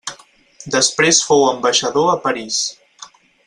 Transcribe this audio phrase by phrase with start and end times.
[0.75, 2.61] Després fou ambaixador a París.